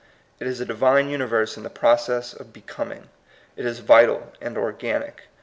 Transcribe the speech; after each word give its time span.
It 0.39 0.47
is 0.47 0.59
a 0.59 0.65
Divine 0.65 1.09
universe 1.09 1.57
in 1.57 1.61
the 1.61 1.69
process 1.69 2.33
of 2.33 2.51
becoming; 2.51 3.09
it 3.55 3.67
is 3.67 3.81
vital 3.81 4.33
and 4.41 4.57
organic. 4.57 5.25